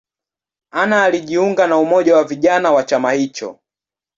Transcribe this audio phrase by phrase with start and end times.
[0.71, 3.59] Anna alijiunga na umoja wa vijana wa chama hicho.